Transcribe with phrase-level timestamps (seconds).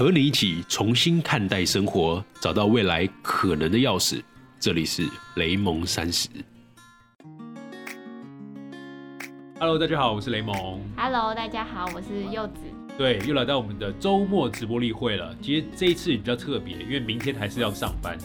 [0.00, 4.22] 和你一起重新看待生活，找到未来可能的钥匙。
[4.58, 5.06] 这里是
[5.36, 6.26] 雷蒙三十。
[9.58, 10.80] Hello，大家好，我是雷蒙。
[10.96, 12.54] Hello，大家好，我是柚子。
[12.96, 15.36] 对，又来到我们的周末直播例会了。
[15.42, 18.16] 其实这一次比较特别，因为明天还是要上班。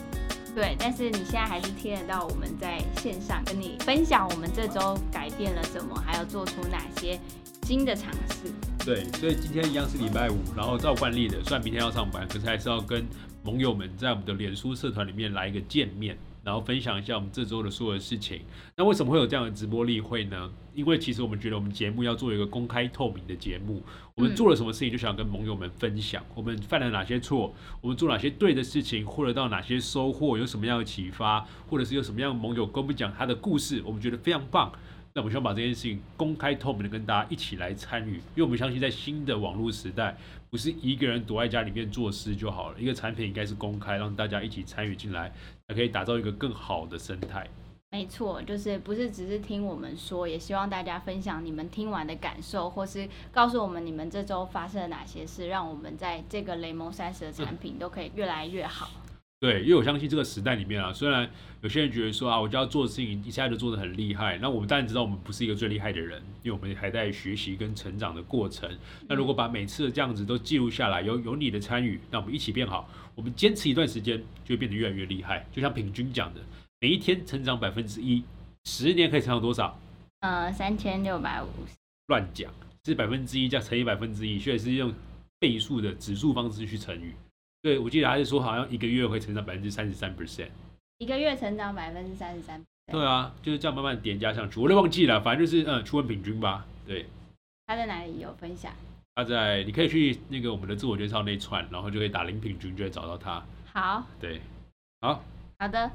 [0.54, 7.20] 对，但是你现在还是听得到我们在线上跟你分享我们这周改变了什么，还有做出哪些
[7.64, 8.50] 新的尝试。
[8.86, 13.04] 对，所以今天一样是礼拜五，然后照惯例的，虽然明天要上班，可是还是要跟
[13.42, 18.42] 盟友们在我们的脸书社团里面来一个见面，然后分享一下我们这周的所有的事情。
[18.76, 20.48] 那为什么会有这样的直播例会呢？
[20.72, 23.82] 因为其实我们觉得我们节目要做一个公开透明的节目，
[24.14, 34.70] 我们做了什么事情就想跟盟友们分享，我们犯了哪些错，我们做哪些对的事情，获得到哪些收获，有什么样的启发，或者是有什么样的盟友跟我们讲他的故事，我们觉得非常棒。
[35.16, 40.14] 那我们希望把这件事情公开透明的跟大家一起来参与，因为我们相信在新的网络时代，
[40.50, 45.32] 不是一个人躲在家里面做事就好了，一个产品应该是公开，让大家一起参与进来，
[45.68, 47.48] 才可以打造一个更好的生态。
[47.92, 58.90] 没错，就是不是只是听我们说，也希望大家分享你们听完的感受，或是告诉我们你们这周发生了哪些事，让我们在这个雷蒙三十的产品都可以越来越好。
[59.46, 61.30] 对，因为我相信这个时代里面啊，虽然
[61.60, 68.68] 有些人觉得说啊，我就要做的事情一下就做的很厉害，那我们当然知道我们不是一个最厉害的人，因为我们还在学习跟成长的过程。
[69.06, 75.46] 那如果把每次的这样子都记录下来，有有你的参与，那我们一起变好，我们坚持一段时间，就会变得越来越厉害。
[75.52, 76.40] 就像平均讲的，
[76.80, 78.24] 每一天成长百分之一，
[78.64, 79.78] 十年可以成长多少？
[80.22, 81.76] 呃，三千六百五十，
[82.08, 82.52] 乱讲，
[82.84, 84.92] 是百分之一加乘以百分之一，所以是用
[85.38, 87.12] 倍数的指数方式去乘以。
[87.62, 90.48] 对，我记得还是说好像一个月会成长百分之三十三 percent。
[90.98, 92.62] 一个月成长百分之三十三。
[92.92, 94.60] 对啊，就是这样慢慢叠加上去。
[94.60, 96.64] 我都忘记了，反正就是嗯，去问平均吧。
[96.86, 97.06] 对，
[97.66, 98.72] 他在哪里有分享？
[99.16, 103.42] 他在你可以去那个我们的自我介绍那一串，然后就可以打零平均，就会找到他。
[103.72, 104.40] 好，对，
[105.00, 105.24] 好，
[105.58, 105.90] 好的，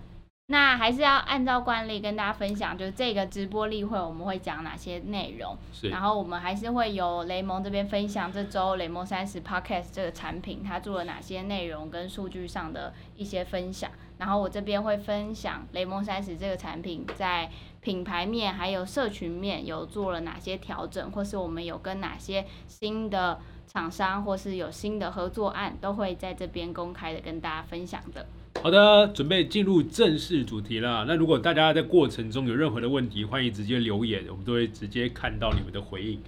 [0.51, 5.87] 那还是要按照惯例跟大家分享，就是这个直播例会我们会讲哪些内容，是。
[5.87, 17.49] 然后我们还是会由雷蒙这边分享这周雷蒙三十 Podcast 这个产品它做了哪些内容跟数据上的一些分享，然后我这边会分享雷蒙三十这个产品在
[17.79, 28.27] 品牌面还有社群面有做了哪些调整，或是我们有跟哪些新的厂商或是有新的合作案，都会在这边公开的跟大家分享的。
[28.63, 31.03] 好的，准备进入正式主题了。
[31.07, 36.21] 那如果大家在过程中有任何的问题，欢迎直接留言，我们都会直接看到你们的回应，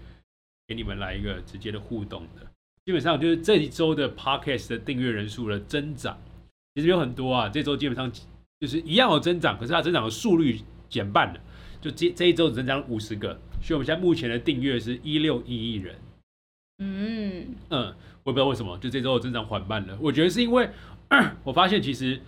[0.67, 2.41] 给你们来一个直接的互动的。
[2.85, 6.17] 基本上就是这一周的 podcast 的订阅人数的增长，
[6.73, 7.47] 其实有很多啊。
[7.47, 8.11] 这周基本上
[8.59, 11.39] 就是一样有增长，可是它增长的速率减半了，
[11.79, 15.95] 就这这一周只增长五十个，所以我们现在目前的订阅是一六一亿人。
[16.79, 17.93] 嗯，嗯，
[18.23, 19.95] 我也不知道为什么，就这周的增长缓慢了。
[20.01, 20.67] 我觉得是因为
[21.43, 22.19] 我发现其实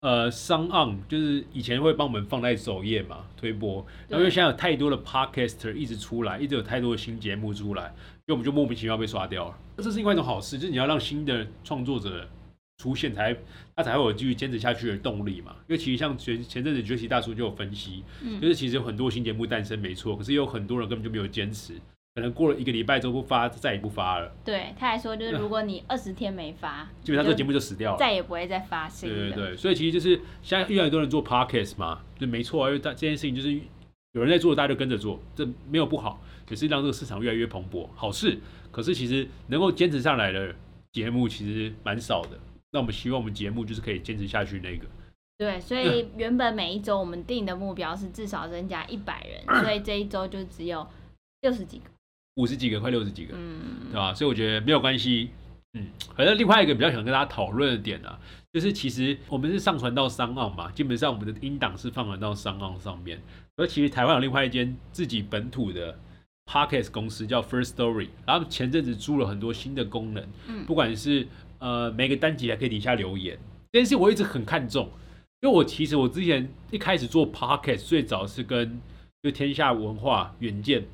[0.00, 9.58] 呃，商岸就是以前会帮我们放在首页嘛推播，然后因为现在有太多的 podcaster 一直出来，一直有太多的新节目出来，所以我们就莫名其妙被刷掉了。
[9.78, 12.28] 这是另外一种好事，就是你要让新的创作者
[12.76, 13.34] 出现才，
[13.74, 15.56] 他才会有继续坚持下去的动力嘛。
[15.66, 21.72] 因为其实像前前阵子崛起大叔就有分析，嗯就是其实有很多新节目诞生没错，可是有很多人根本就没有坚持，
[22.14, 24.32] 可能过了一个礼拜之后不发，再也不发了。
[24.44, 27.98] 对，他还说就是如果你二十天没发，就基本上这个节目就死掉了。
[27.98, 29.14] 再也不会再发新的。
[29.16, 33.52] 对对对，所以其实就是现在越来越多人做 podcast 嘛，就没错啊，因为大这件事情就是
[34.12, 38.38] 有人在做，大家就跟着做，这没有不好，也是让这个市场越来越蓬勃，好事。
[38.70, 40.54] 可是其实能够坚持上来的
[40.92, 42.38] 节目其实蛮少的。
[42.70, 44.86] 那我们希望我们节目就是可以坚持下去那个。
[45.36, 50.86] 对，所以 原本每一周我们定的目标是至少增加一百人，所以这一周就只有
[51.40, 51.84] 六十几个。
[52.36, 54.14] 五十几个，快六十几个，嗯对，吧？
[54.14, 55.30] 所以我觉得没有关系。
[55.76, 58.18] 嗯，反正另外一个比较想跟大家讨论的点啊，
[58.52, 63.20] 就是其实我们是上传到商岸嘛，基本上我们的音档是放传到商岸上面。
[63.56, 65.98] 而其实台湾有另外一间自己本土的
[66.46, 71.26] podcast 公司叫 First Story，然后前阵子租了很多新的功能，嗯不管是
[71.58, 73.36] 呃每个单集还可以底下留言，
[73.72, 74.88] 这件事我一直很看重，
[75.40, 78.80] 因为我其实我之前一开始做 podcast 最早是跟
[79.22, 80.84] 就天下文化远见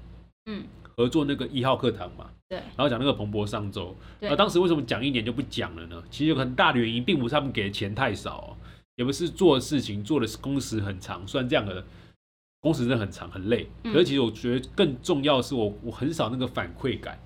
[0.46, 0.64] 嗯，
[1.00, 2.58] 合作那个一号课堂嘛，对。
[2.58, 4.28] 然后讲那个彭博上周，对。
[4.28, 6.02] 那当时为什么讲一年就不讲了呢？
[6.10, 8.56] 其实有很大的原因，并不是他们给的钱太少哦、
[8.96, 11.82] 也不是做的事情做的工时很长，虽然这样的
[12.60, 13.92] 工时真的很长很累，嗯。
[13.94, 17.18] 可是其实我觉得更重要的是我我很少那个反馈感，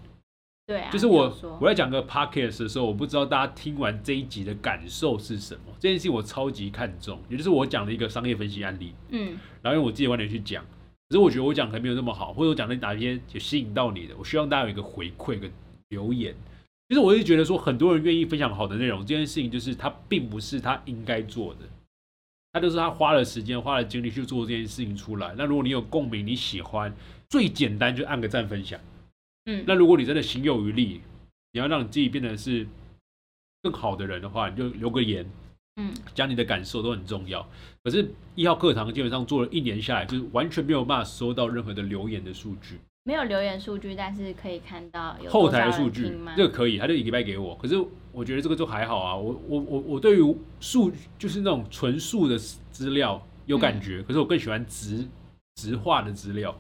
[0.69, 9.37] 对啊，就是我我在讲个 podcast 的时候，我不知道大家听完这一集的感受是什么，这件事情我超级看重，也就是我讲了一个商业分析案例，嗯。
[9.63, 10.65] 然后用我自己的观点去讲。
[11.09, 15.51] 可是我觉得我讲可能没有那么好，或者我讲的哪些有吸引到你的，我希望大家有一个回馈、一个
[15.89, 16.35] 留言。
[16.89, 21.61] 其实我是觉得说，很多人愿意分享好的内容，这件事情就是他并不是他应该做的，
[22.53, 25.35] 他就是他花了时间、花了精力去做这件事情出来。
[25.37, 26.95] 那如果你有共鸣，你喜欢，
[27.29, 28.79] 最简单就按个赞分享。
[29.47, 31.01] 嗯，那如果你真的心有余力，
[31.53, 32.67] 你要让你自己变得是
[33.63, 35.27] 更好的人的话，你就留个言，
[35.77, 37.47] 嗯，讲你的感受都很重要。
[37.83, 46.17] 可是，一号课堂基本上做了一年下来，就是完全没有办法收到任何的留言的数据，没有留言数据，但是可以看到有后台的数据？
[46.37, 47.57] 这个可以，他就一个礼拜给我。
[47.57, 47.75] 可是
[48.13, 55.07] 我觉得这个就还好啊，我我我我对于数就是那种纯数的资料有感觉，可是我更喜欢直
[55.57, 56.57] 直化的资料。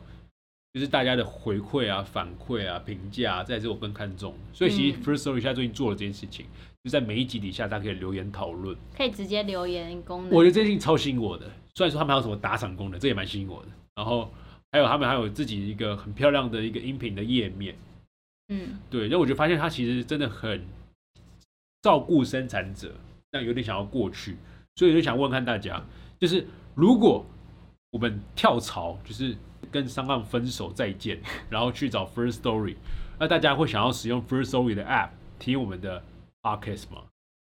[0.72, 4.38] 就是大家的回馈啊、反馈啊、评价、啊，这也是我更看重的。
[4.52, 6.46] 所以其实嗯 First Story 现在最近做了这件事情，
[6.84, 8.76] 就在每一集底下，大家可以留言讨论。
[8.94, 10.30] 可以直接留言功能。
[10.30, 11.50] 我觉得这件超吸引我的。
[11.74, 13.68] 虽然说他们还有什么打赏功能，这也蛮吸引我的。
[13.94, 14.30] 然后
[14.70, 17.74] 还有他们还有自己一个很漂亮的一个音频的页面，
[18.48, 19.08] 嗯，对。
[19.08, 20.62] 那我就发现他其实真的很
[21.80, 22.94] 照顾生产者，
[23.30, 24.36] 但有点想要过去，
[24.76, 25.82] 所以我就想问看大家，
[26.20, 27.24] 就是如果
[27.92, 29.34] 我们跳槽，就是
[29.70, 32.76] 跟商岸分手再见，然后去找 First Story，
[33.18, 35.08] 那大家会想要使用 First Story 的 App
[35.38, 36.02] 听我们的
[36.44, 37.04] Podcast 吗？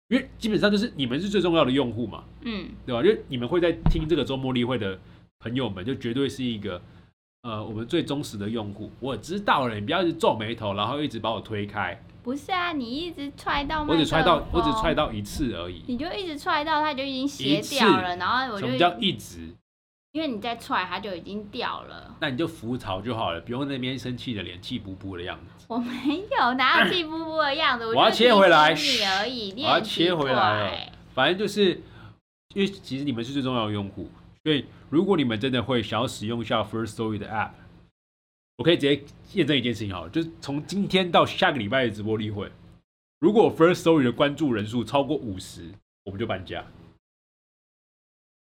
[0.10, 3.02] 因为基本上就是你们是最重要的用户嘛，嗯，对吧？
[3.02, 5.00] 因为你们会在听这个周末例会的
[5.40, 6.82] 朋友们，就绝对是一个
[7.44, 8.92] 呃我们最忠实的用户。
[9.00, 11.98] 我知道了，你不要一直皱眉头，然后一直把我推开。
[12.22, 15.82] 不是啊，你一直踹到我只踹到我只踹，到一次而已。
[15.88, 19.56] 你就一直踹到它就已经斜掉了，然后我就什么叫一直？
[20.12, 22.18] 因为你在踹它就已经掉了。
[22.20, 25.51] 那你就浮槽就好了，不用那边生气的脸，气鼓鼓的样子。
[25.72, 27.86] 我没有，哪有气呼呼的样子？
[27.86, 31.82] 我要就是切回来你而已，我要切回来反正就是
[32.54, 34.10] 因为其实你们是最重要的用户，
[34.44, 37.52] 所以如果你们真的会想要使用一下 First Story 的 App，
[38.58, 39.02] 我可以直接
[39.32, 42.52] 验证一件事情好了，就是从今天到下个礼拜的直播例会，
[43.22, 45.72] 如果 First Story 的关注人数超过五十，
[46.04, 46.66] 我们就搬家。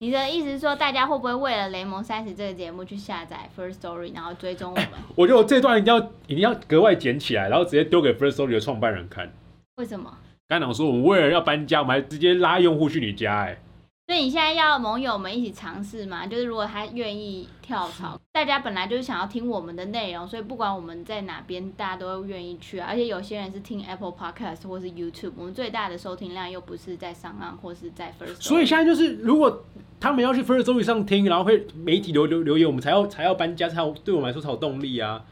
[0.04, 4.90] 你的意思是说，大家会不会为了《雷蒙三十》这个节目去下载 First Story，然后追踪我们？
[5.16, 5.98] 我觉得我这段一定要
[6.28, 9.32] 一定要格外捡起来，然后直接丢给 First Story 的创办人看。
[9.78, 10.14] 为什么？
[10.50, 13.58] 刚才讲说，我们为了要搬家，我们还直接拉用户去你家、哎，
[14.06, 16.28] 所以你现在要盟友们一起尝试嘛？
[16.28, 22.88] 就是如果他愿意跳槽，大家本来就是想要听我们的内容，所以不管我们在哪边，大家都愿意去啊。
[22.90, 29.64] 而且有些人是听 Apple Podcast 或是 YouTube，我们最大的收听量又不是在上岸或是在 First，所以现在就是，如果
[30.02, 35.24] 他们要去 First Story 上听，然后会媒体留留留言，我们才要才要搬家，才有对我们来说才有动力啊。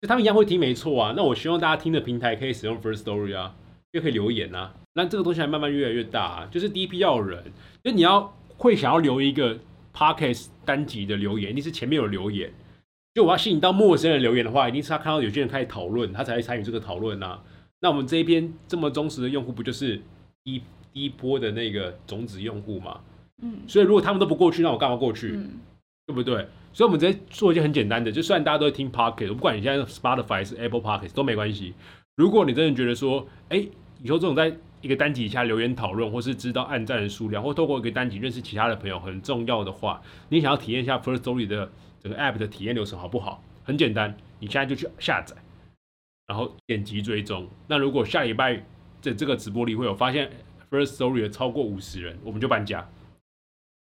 [0.00, 1.12] 就他们一样会听，没错啊。
[1.14, 3.54] 那我希望大家听的平台可以使用 First Story 啊，
[3.90, 4.72] 又可以留言啊。
[4.94, 7.42] 那这个东西还慢慢越来越大、啊，就是第一批要有人，
[7.82, 9.58] 就你要会想要留一个
[9.94, 12.52] Podcast 单集的留言，一定是前面有留言。
[13.14, 17.42] 就我要吸引到陌生人留言的话，一定是他看到有些人开始讨论，他才会参与这个讨论啊。
[17.80, 20.00] 那我们这一边这么忠实的用户，不就是
[20.44, 20.62] 第一
[20.92, 23.00] 第一波的那个种子用户嘛？
[23.42, 25.32] 嗯所以如果他们都不过去，那我干嘛过去？
[25.34, 25.58] 嗯，
[26.06, 26.46] 对不对？
[26.72, 31.74] 所以我们直接做一件很简单的，就算大家都会听 Pocket，不管你现在是 Spotify 还是 Apple Pocket 都没关系。
[32.16, 33.66] 如果你真的觉得说，哎，
[34.02, 43.42] 以后这种在一个单集下留言讨论，或是知道按赞的数量，或透过一个单集认识其他的朋友很重要的话，你想要体验一下 First Story 的整个 App 的体验流程好不好？
[43.64, 45.36] 很简单，你现在就去下载，
[46.26, 47.48] 然后点击追踪。
[47.68, 48.62] 那如果下礼拜
[49.00, 50.28] 的这个直播里会有发现
[50.68, 52.88] First Story 的超过五十人，我们就搬家。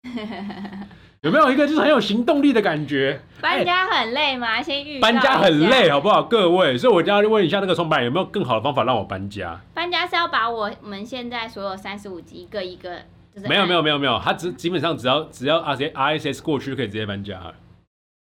[1.23, 3.21] 有没有一个就是很有行动力的感觉？
[3.43, 4.63] 搬家很累吗？
[4.63, 6.79] 先预搬家很累，好不好，各位？
[6.79, 9.61] 所以我就要问一下那个创办人有没有更好的方法让我搬家？
[9.75, 12.99] 搬家是要把我们现在所有三十五集一个一个，
[13.35, 17.55] 就是没有没有，有没有没有，他只基本上只要只要 R S R S S 过去就可以直接搬家了。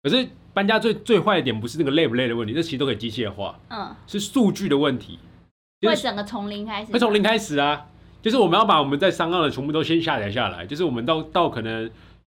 [0.05, 5.19] 可是搬家最最坏的点不是那个累不累的问题，这其实都可以机械化，嗯，是数据的问题，
[5.81, 7.87] 就是会整个从零开始，会从零开始啊。
[8.21, 11.89] 就是我们要把我们在商岸的全部都先下载下来，就是我们到到可能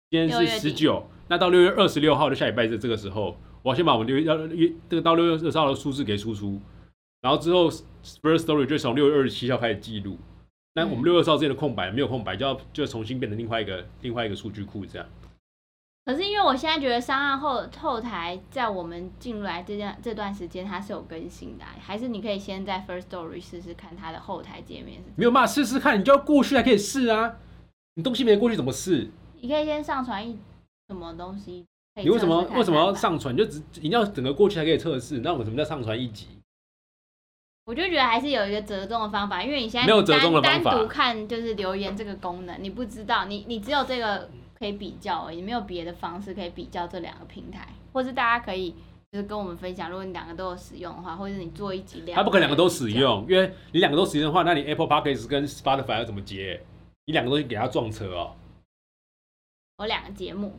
[0.09, 6.61] 今天是十九，那到六月二十六号的下礼拜这这个时候，我要先把我们六月要月这个到六月二十号的数字给输出，
[7.21, 10.17] 然后之后 First Story 就从六月二十七号开始记录。
[10.75, 15.09] 那我们嗯六月二十号之间的空白没有空白，就要就要重新变成另外一个另外一个数据库这样。
[16.05, 27.39] 可是因为我现在觉得上岸后后台在我们进来这段这段时间它是有更新的啊、还是你可以先在 First Story 试试看它的后台界面是，没有嘛试试看，你就要过去才可以试啊。
[27.97, 29.09] 你东西没过去怎么试？
[29.41, 30.39] 你可以先上传一
[30.89, 31.65] 什么东西，
[32.03, 32.95] 你为什么为什么要？
[32.95, 33.37] 上传？
[33.37, 35.19] 就只一定要整个过去才可以测试？
[35.21, 36.27] 那我们什么叫上传一集？
[37.65, 48.73] 我就觉得还是有一个折中的方法，因为你现在没有折中的单方法单独看就是留言这个功能，你不知道，你你只有这个可以比较而已，没有别的方式可以比较这两个平台，或是大家可以
[49.11, 56.61] 就就是跟我们分享，如果你两个都有使用的话，或者你做一集两，他不可能两个都使，用，因为你两个都使用的话，那你 Apple Podcast 跟 Spotify 要怎么接？
[57.07, 58.33] 你两个东西给他撞车哦。
[59.79, 60.59] 我两个节目，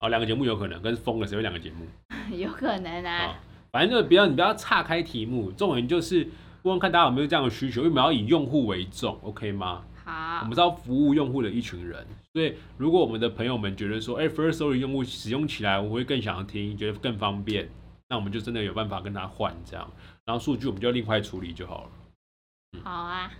[0.00, 1.86] 哦，两个节目有可能跟疯了谁会两个节目？
[2.36, 3.40] 有可能啊。
[3.72, 6.18] 反正就不要你不要岔开题目，重点就是
[6.62, 9.84] 问问看大家有没有这样的需求，因为我们要以用户为重，OK 吗？
[10.04, 17.68] 好，我们是要服务用户的一群人，所以如果我们的朋友们觉得说，哎，First Story 用户使用起来我会更想要听，觉得更方便，
[18.08, 19.90] 那我们就真的有办法跟他换这样，
[20.24, 22.80] 然后数据我们就另外处理就好了。
[22.84, 23.30] 好啊，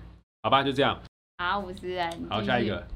[0.42, 1.00] 好吧，就这样。
[1.38, 2.26] 好，五十人。
[2.28, 2.86] 好，下一个。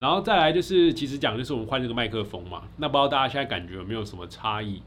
[0.00, 4.82] 然后再来就是，其实讲就是我们换这个麦克风嘛，那不知道大家现在感觉有没有什么差异？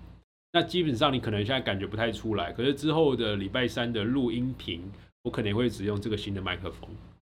[0.51, 4.81] 那基本上你可能现在感觉不太出来，可是之后的礼拜三的录音频，
[5.21, 6.89] 我可能会只用这个新的麦克风。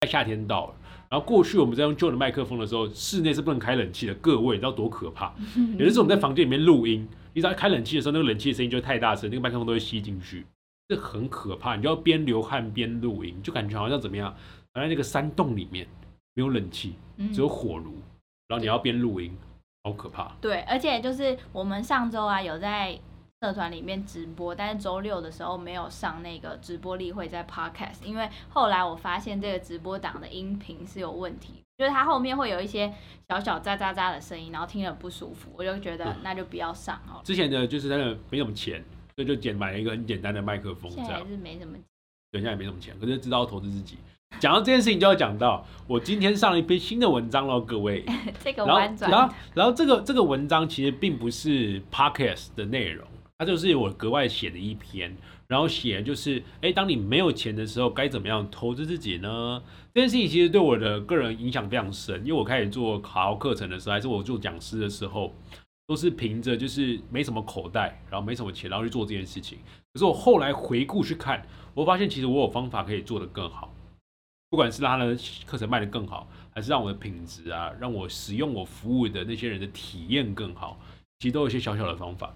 [0.08, 0.74] 夏天到了，
[1.08, 4.14] 然后过去我们在用旧的麦克风的时候，室内是不能开冷气的。
[4.14, 5.32] 各位，你知道多可怕？
[5.78, 10.44] 有的时候我们在房间里面录音，你只要开冷气的时候，那个冷气的声音就太大声，那个麦克风都会吸进去，
[10.88, 11.76] 这很可怕。
[11.76, 14.32] 你就要边流汗边录音，就感觉好像怎么样？
[14.72, 15.86] 好像那个山洞里面
[16.38, 16.94] 没有冷气，
[17.34, 17.94] 只有火炉，
[18.46, 19.36] 然后你要边录音，
[19.82, 20.36] 好可怕。
[20.40, 22.96] 对，而且就是我们上周啊有在。
[23.40, 32.92] 社团里面直播，但是周六的时候没有上那个直播例会，在 Podcast，因为后来我发现这个直播档的音频是有问题，就是它后面会有一些
[33.28, 37.22] 小小喳喳喳的声音，然后听了不舒服，我就觉得那就不要上哦。
[37.22, 41.78] 之前的就是真的没什么钱，所以就简买了一个很简单的麦克风，现在是没什么，
[42.32, 43.98] 对，现在也没什么钱，可是知道投资自己。
[44.40, 48.04] 讲到这件事情，就要讲到我今天上了一篇新的文章喽，各位。
[48.42, 53.06] 这个弯转，然后然后这个这个文章其实并不是 Podcast 的内容。
[53.38, 55.16] 它就是我格外写的一篇，
[55.46, 59.62] 然后写就是，哎，当你没有钱的时候，该怎么样投资自己呢？
[59.94, 65.32] 这件事情其实对我的个人影响非常深，因为我开始做考号课程的时候，还是我做讲师的时候，
[65.86, 69.58] 都是凭着就是没什么口袋，然后没什么钱，然后去做这件事情。
[69.92, 71.40] 可是我后来回顾去看，
[71.74, 73.67] 我发现其实我有方法可以做得更好，
[74.50, 80.78] 不管是让他的课程卖得更好，还是让我的品质啊，让我使用我服务的那些人的体验更好，
[81.18, 82.32] 其实都有一些小小的方法。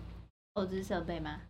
[0.54, 1.40] 投资设备吗？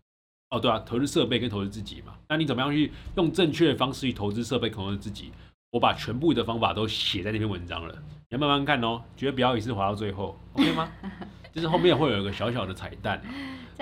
[0.50, 2.14] 哦，对啊，投资设备跟投资自己嘛。
[2.28, 5.32] 那你怎么样去用正确的方式去投资设备、投资自己？
[5.70, 7.94] 我把全部的方法都写在那篇文章了，
[8.28, 9.02] 你要慢慢看哦。
[9.16, 10.92] 绝对不要一次滑到最后，OK 吗？
[11.52, 13.20] 就是后面会有一个小小的彩蛋。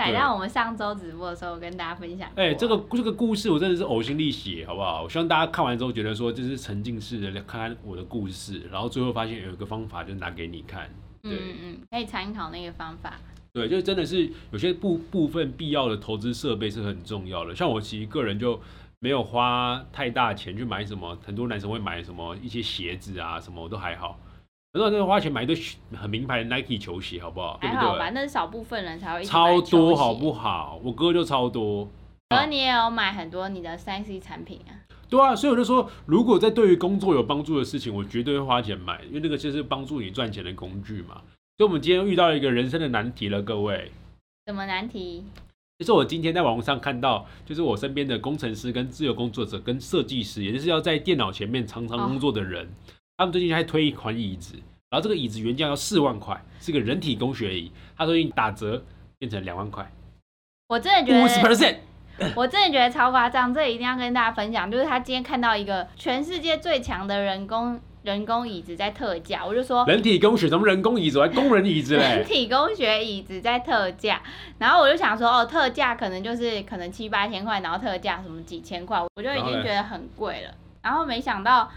[0.00, 2.26] 彩蛋，我们上周直播的时候跟大家分享。
[2.35, 5.02] 哎，这个这个故事我真的是呕心沥血，好不好？
[5.02, 10.88] 我希望大家看完之后觉得说，这是沉浸式的看看我的故事，然后最后发现有一个方法就拿给你看。
[11.25, 13.12] 嗯嗯，可以参考那个方法。
[13.52, 17.54] 对，就真的是有些部部分必要的投资设备是很重要的。
[17.54, 18.59] 像我其实个人就
[19.00, 24.19] 没有花太大钱去买什么，很多男生会买什么一些鞋子啊，什么我都还好。
[24.72, 25.56] 很多人花钱买一堆
[25.96, 27.58] 很名牌的 Nike 球鞋，好不好？
[27.60, 29.24] 还好吧，那是少部分人才会。
[29.24, 30.80] 超多好不好？
[30.84, 31.88] 我哥就超多。
[32.28, 34.86] 哥，你也有买很多你的三 C 产品啊？
[35.08, 41.20] 对啊，所以我就说，如果在对于工作有帮助的事情，我绝对会花钱买，因为那个就是帮助你赚钱的工具嘛。
[41.58, 43.90] 所以，我们今天遇到一个人生的难题了，各位。
[44.46, 45.24] 什么难题？
[45.80, 52.68] 就是我今天在网络上看到，就是我身边的工程师、跟自由工作者、跟设计师，也就是要在电脑前面常常工作的人，
[53.20, 54.54] 他们最近还推一款椅子，
[54.88, 58.82] 然后这个椅子原价要四万块，是个人体工学椅，他最近打折
[59.18, 59.86] 变成两万块。
[60.68, 61.76] 我真的觉得五十 percent，
[62.34, 64.70] 我真的觉得超夸张，这一定要跟大家分享。
[64.70, 67.78] 就是他今天看到一个全世界最强的人工。
[68.02, 72.16] 人工椅子在特价，我就说人体工学什么人工椅子，还工人椅子嘞？
[72.16, 74.22] 人体工学椅子在特价，
[74.56, 81.70] 然后我就想说，哦，特价可能就是可能七八千块，然后特价什么几千块，我就已经觉得很贵了，然后没想到。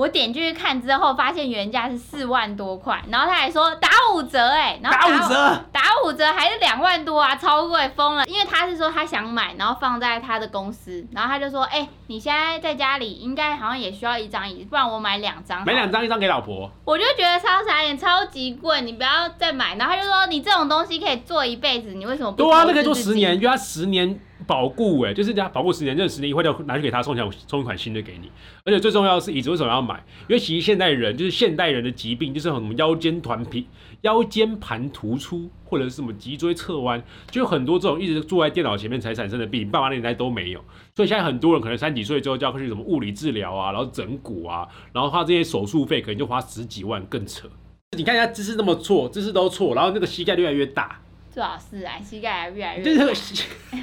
[0.00, 8.26] 我点进去看之后，发现原价是四万多块，然后他还说打五折，哎，打五折，打五折还是两万多啊，超贵疯了。
[8.26, 16.70] 因为他是说他想买，然后放在他的公司，然后他就说，哎，你现在在家里应该好像也需要一张椅子，不然我买两张，买两张，一张给老婆。
[16.86, 19.76] 我就觉得超傻眼，超级贵，你不要再买。
[19.76, 22.42] 然后他就说，你这种东西可以做一辈子，你为什么不？
[22.42, 24.18] 对啊，那可以做十年，就他十年。
[24.50, 28.28] 保固哎，就是这样，保固十年，这十年一会就拿去给他送钱，送一款新的给你。
[28.64, 30.04] 而且最重要的是椅子为什么要买？
[30.28, 33.68] 因为其实现代人就是现代人的疾病，就是什么腰间团皮、
[34.00, 40.58] 腰间盘突出，或者是什么脊椎侧弯，就有很多这种一直坐在电脑前面才产生的病，爸妈那年代都没有。
[40.96, 47.48] 所以现在很多人可能三几岁之后就要去什么物理治疗啊，然后整骨啊，然后他这些手术费可能就花十几万，更扯。
[47.96, 51.00] 你看一下姿势那么错，姿势都错，然后那个膝盖越来越大。
[51.30, 53.44] 最好是啊，膝盖越来越就是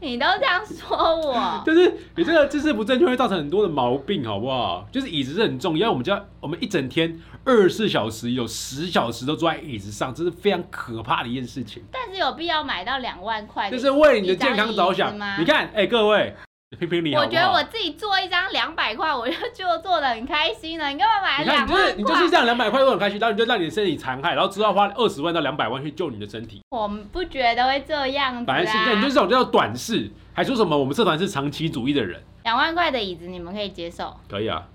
[0.00, 4.86] 你都这样说我， 就是你这个姿势不正确会造成很多的毛病，好不好？
[4.90, 11.84] 就是椅子是很重要，我们家我们一整天二十四小时有十小时都坐在椅子上，这是非常可怕的一件事情。
[11.92, 13.78] 但是有必要买到两万块就？
[13.78, 15.14] 是为你的健康着想。
[15.38, 16.34] 你看，哎、各位，
[16.78, 17.26] 评评理好好？
[17.26, 20.88] 我觉得我自己做一张两百块，我就就做的很开心了。
[20.88, 21.94] 你干嘛买两你就是？
[21.94, 26.62] 你就是这样两百块都很开心，然后你就让你的身体残害，然后之后花二十万到两百万去救你的身体。
[26.70, 34.16] 我们不觉得会这样子本来是这样，你就这种叫短视，还说什么我们社团是长期主义的人，两万块的椅子你们可以接受？
[34.28, 34.66] 可以啊，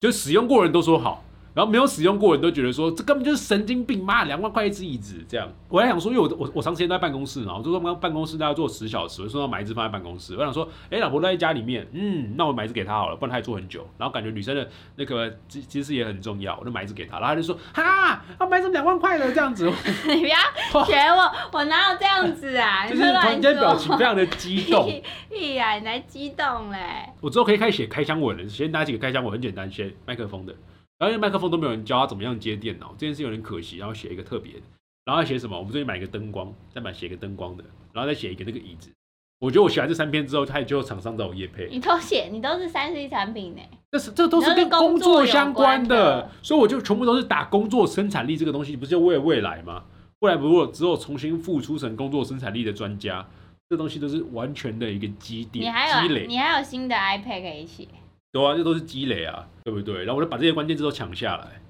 [0.00, 1.22] 就使用过人都说好。
[1.54, 5.48] 然后没有使用过的人都觉得说这根本就是神经病，妈两万块一只椅子这样。
[5.68, 10.34] 我还想说，因为我我我长时间都在办公室嘛，我就说办公室大概坐十小时，我就说要买一只放在办公室。
[10.36, 13.84] 我想说，哎，老婆都在家里面，嗯，那我买一只给她好了，不然她也坐很久。
[13.98, 17.18] 然后感觉女生的那个姿姿势也很重要，我就买一只给她。
[17.18, 19.64] 然后她就说，哈，要买一只两万块的这样子，
[20.06, 22.86] 你不要学我，我哪有这样子啊？
[22.90, 23.70] 就是突然间表。
[23.80, 24.86] 情非常的激动。
[25.32, 26.78] 哎呀，你才激动嘞！
[27.20, 30.54] 我之后可以开始写开箱文了，先拿几个开箱文，很简单，写麦克风的。
[31.00, 34.60] 然后因为麦克风都没有人教他怎么样接电脑，这件事有点可惜，然后写一个特别的，
[35.06, 35.56] 然后再写什么？
[35.56, 37.64] 我们最近买一个灯光，再买写一个灯光的，
[37.94, 38.90] 然后再写一个那个椅子。
[39.38, 43.62] 我觉得我写完这三篇之后，他也就有厂商找我叶配，你都写，你都是三 C 产品呢。
[43.90, 49.82] 这是这都是跟工作相关的，所以我就全部都是打工作生产力这个东西，不是就为了未来吗？
[50.18, 53.26] 未来如果只有重新复出成工作生产力的专家，
[53.70, 56.26] 这东西都是完全的一个基你还有积累。
[56.26, 57.88] 你还有新的 iPad 可以写。
[58.32, 60.04] 对啊，这都是积累啊，对不对？
[60.04, 61.60] 然后我就把这些关键字都抢下来，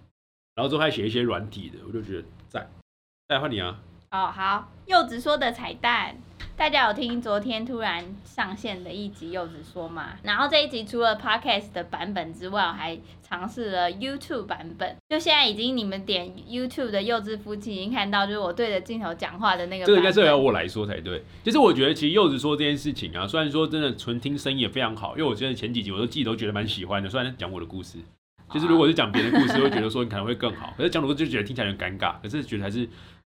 [0.54, 2.70] 然后之后还写一些软体的，我就觉得赞。
[3.28, 6.16] 再换你啊，哦，好，柚子说的彩蛋，
[6.60, 10.10] 大家有听昨天突然上线的一集柚子说吗？
[10.22, 14.94] 然后这一集除了 podcast 的版本之外，我还尝试了 YouTube 版本。
[15.08, 19.86] 就现在已经你们点 YouTube 的柚子夫妻已经看到，就是我对着镜头讲话的那个。
[19.86, 21.24] 这个应该是要我来说才对。
[21.42, 27.96] 就是我觉得其实柚子说这件事情啊，虽然说真的纯听声音也非常好，因为我觉得前几集我都自己都觉得蛮喜欢的，虽然讲我的故事。
[28.52, 32.86] 就是如果是讲别的故事， 会觉得说你可能会更好，可是讲我的故事就觉得听起来很尴尬，可是觉得还是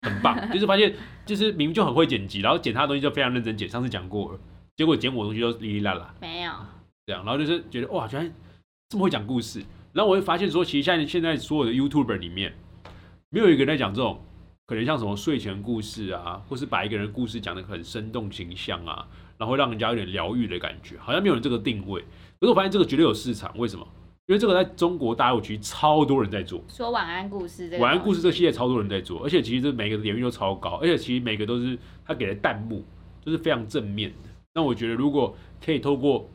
[0.04, 0.38] 很棒。
[0.52, 0.94] 就是发现
[1.26, 4.38] 就是明明就很会剪辑，然后剪他的东西就非常认真剪，上次讲过了，
[4.76, 6.14] 结果剪我的东西都哩哩啦啦。
[6.20, 6.52] 没有，
[7.06, 8.32] 这样，然后就是觉得哇，居然
[8.88, 9.64] 这么会讲故事。
[9.92, 12.55] 然后我会发现说，其实现在现在所有的 YouTuber 里面，
[13.31, 14.20] 没有一个人在讲这种
[14.66, 19.07] 可能像什么睡前故事啊，或是把一个人的故事讲的很生动形象啊，
[19.38, 22.00] 然后会让人家有点疗愈的感觉，好像没有人这个定位。
[22.40, 23.87] 可是我发现这个绝对有市场，为什么？
[24.26, 27.82] 因为这个在中国大陆其实超多人在做，说晚安故事这个。
[27.82, 32.82] 晚安故事这个系列超多人在做，而且其实这每个点阅都超高，而且其实每个都是他给的弹幕
[33.22, 34.30] 都是非常正面的。
[34.54, 36.26] 那我觉得如果可以透过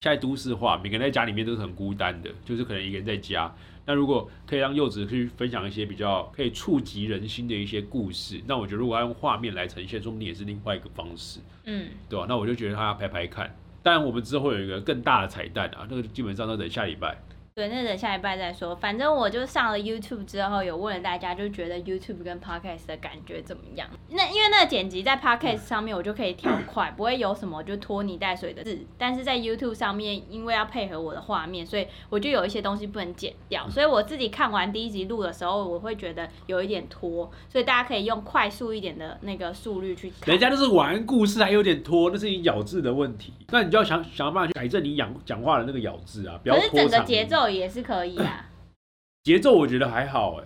[0.00, 3.54] 现在都市化，每个人在家里面都是很孤单的，就是可能一个人在家。
[3.84, 13.54] 那如果可以让柚子去分享一些比较可以触及人心的一些故事，那我觉得如果要用画面来呈现，说不定也是另外一个方式，嗯，对吧、那我就觉得他要拍拍看。
[13.86, 17.16] 当然，我们之后有一个更大的彩蛋啊，那个基本上都等下礼拜。
[17.56, 18.76] 对，那等下一拜再说。
[18.76, 23.88] 反正我就上了 YouTube 之后，有问了大家，就觉得 YouTube 跟 Podcast 的感觉怎么样？
[24.10, 28.78] 那因为那个剪辑在 Podcast 上面，我就可以调快，不会有什么就拖泥带水的字。
[28.98, 33.66] 但是在 YouTube 上面，因为要配合我的画面，所以我就有一些东西不能剪掉。
[33.70, 40.30] 所以我自己看完第一集录的时候，我会觉得有一点拖，所以大家可以用快速一点的那个速率去看。
[40.30, 43.32] 人家都是玩故事，还有点拖，那是你咬字的问题。
[43.48, 47.06] 那你就要想想办法去改正你讲讲话的那个咬字啊，不要可是整个。
[47.06, 48.46] 节奏也是可以啊，
[49.24, 50.44] 节奏我觉得还好哎、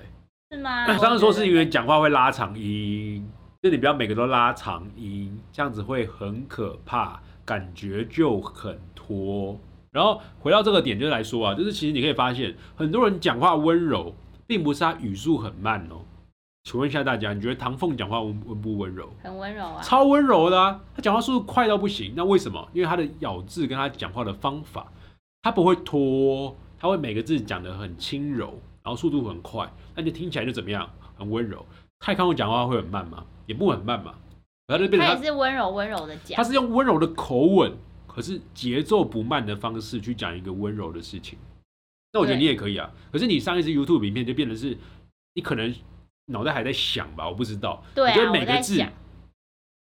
[0.51, 0.87] 是吗？
[0.99, 3.31] 上次说是因为为讲话会拉长音，
[3.63, 9.59] 就你不要每个都拉长音，这样子会很可怕，感觉就很拖。
[9.93, 14.15] 然后回到这个点就来说啊，就是其实你可以发现，很多人讲话温柔，
[14.47, 15.97] 并不是他语速很慢哦。
[16.65, 19.09] 请问一下大家，你觉得唐凤讲话温温不温柔？
[19.23, 19.83] 很温柔啊。
[19.83, 22.13] 超温柔的啊，他讲话速度快到不行。
[22.15, 22.69] 那为什么？
[22.73, 24.87] 因为他的咬字跟他讲话的方法，
[25.43, 30.91] 他不会拖，他会每个字讲得很轻柔，然后速度很快，那就听起来就怎么样？
[31.17, 31.65] 很温柔。
[31.99, 33.25] 泰康永讲话会很慢吗？
[33.45, 34.15] 也不会很慢嘛，
[34.67, 36.43] 然后就变成他他也是温柔温柔的讲他。
[36.43, 41.39] 是用温柔的口吻，可是节奏不慢的方式去讲一个温柔的事情。
[42.13, 44.79] 那我觉得你也可以啊，可是你上一次 YouTube 影片就变成是，
[45.35, 45.75] 你可能
[46.27, 47.85] 脑袋还在想吧，我不知道。
[47.95, 48.83] 对啊，你觉得每个字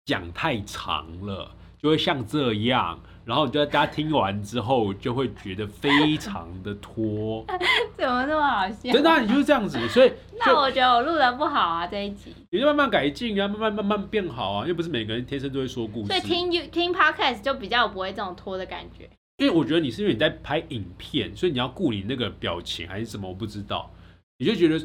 [0.05, 7.45] 讲太长了，就会像这样，然后你就大家听完之后就会觉得非常的拖，
[7.97, 8.91] 怎么那么好笑？
[8.91, 10.11] 真的啊、你就是这样子，所以
[10.45, 16.19] 那我觉得我录的不好啊这一集，你就慢慢改进啊，慢慢慢慢变好啊，又不是每个人天生都会说故事所以。
[16.21, 19.09] 听 you 听 podcast 就比较不会这种拖的感觉。
[19.37, 23.89] 因为我觉得你是因为你在拍影片，所以你要顾你那个表情还是什么，我不知道，
[24.37, 24.77] 你就觉得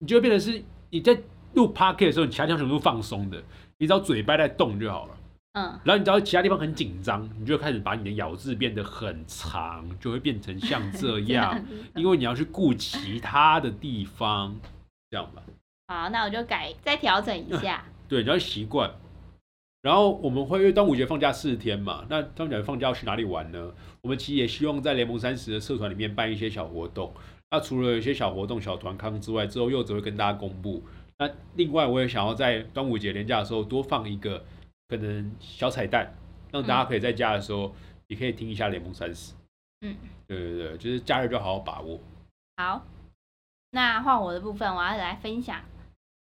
[0.00, 1.16] 你就会变成是你在
[1.54, 3.40] 录 podcast 的时候，你其他地方全部都放松的，
[3.78, 5.14] 你只要嘴巴在动就好了。
[5.54, 11.62] 嗯，然后你只要其他地方很紧张，你就开始把你的咬字变得很长，就会变成像这样，
[11.94, 14.58] 因为你要去顾其他的地方，
[15.10, 15.42] 这样吧。
[15.88, 17.84] 好，那我就改再调整一下。
[18.08, 18.90] 对，你要习惯。
[19.82, 23.72] 然后我们会因为端午节放假四天嘛，那端午节放假要去哪里玩呢？
[24.00, 27.12] 我们其实也希望在联盟三十的社团里面办一些小活动。
[27.50, 30.82] 那除了有一些小活动、小团康之外，之后柚子会跟大家公布。
[31.18, 34.42] 那另外我也想要在端午节连假的时候多放一个
[34.92, 36.12] 可能小彩蛋，
[36.50, 37.74] 让大家可以在家的时候
[38.08, 39.32] 也可以听一下联盟三十。
[39.80, 41.98] 嗯，对对对，就是假日就好好把握。
[42.58, 42.84] 好，
[43.70, 45.62] 那换我的部分，我要来分享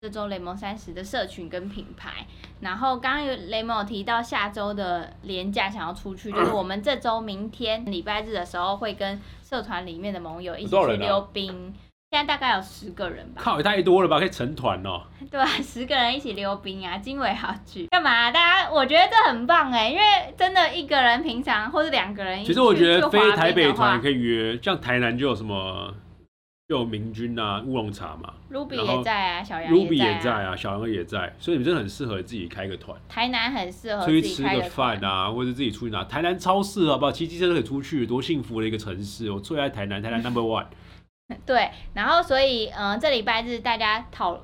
[0.00, 2.26] 这周雷蒙三十的社群跟品牌。
[2.60, 11.74] 然后刚刚有雷蒙有提到下周的连假想要出去，就是 我们这周明天礼拜日的时候会跟社团里面的盟友一起去溜冰。
[12.14, 15.02] 现在大概有十个人吧，靠，也太多了吧，可以成团哦。
[15.28, 20.02] 对啊，十个人一起溜冰啊，经纬好去干嘛、大家我觉得这很棒哎，因为
[20.38, 25.92] 真的一个人平常或者两个人一起其实我觉得非台北团也可以约，像台南就有什么，
[26.68, 34.60] 就有明君啊、乌龙茶嘛 Ruby 也在啊，小杨，Ruby 也在啊，小杨也在，所以你们真的很适合自己开个团，台南很适合出去吃个。
[34.70, 36.04] 饭啊，或者自己出去拿。
[36.04, 37.10] 台南超市好不好？
[37.10, 39.32] 骑机车都可以出去，多幸福的一个城市！
[39.32, 40.66] 我最爱台南，台南 Number One。
[41.46, 44.38] 对，然后所以嗯、呃这礼拜日大家讨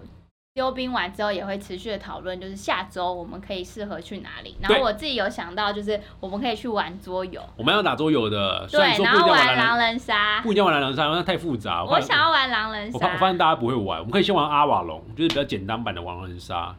[0.54, 4.56] 溜冰完之后也会持续的讨论，就是下周我们可以适合去哪里。
[4.60, 10.50] 然后我自己有想到，就是我们可以去玩桌游，我们要打桌游的，对，然后玩玩狼狼，人杀不。
[10.50, 11.84] 一定要玩狼人杀，因为那太复杂。
[11.84, 16.74] 怕我想要玩狼人我发我发，现大家不会玩，我们可以先玩阿瓦隆，就是比较简单版的狼人杀，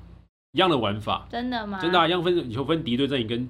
[0.51, 1.79] 一样的玩法，真的吗？
[1.81, 3.49] 真的、啊、一样分以后分敌对阵营跟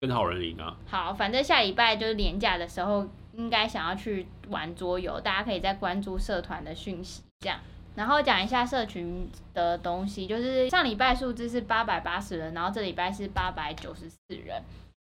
[0.00, 0.76] 跟好人赢啊。
[0.88, 7.60] 好，反正下礼拜就是年假的时候，应该想要去玩桌游，大家可以再关注社团的讯息，这样。
[7.96, 14.62] 然后讲一下社群的东西，就是上礼拜数字是八百八十人，然后这礼拜是八百九十四人。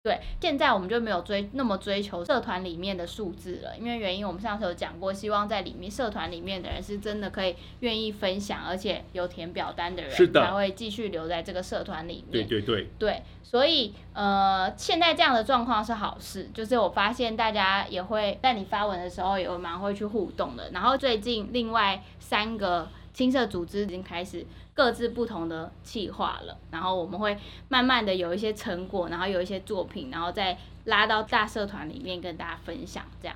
[0.04, 12.32] 对，现在我们就没有追那么追求社团里面的数字了，因为原因我们上次有讲过，希望在里面社团里面的人是真的可以愿意分享，而且有填表单的人才会继续留在这个社团里面。
[12.32, 20.72] 对对对，对，所以呃，现在这样的状况是好事，就是我发现大家也会在你发文的时候也会蛮会去互动的。
[20.72, 33.36] 然后最近另外三个青社组织已经开始各自不同的企划了，然后我们会慢慢的有一些成果，然后有一些作品，然后再拉到大社团里面跟大家分享这样。